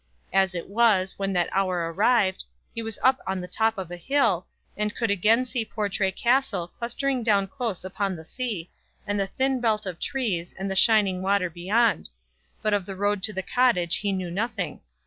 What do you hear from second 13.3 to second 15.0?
the Cottage he knew nothing.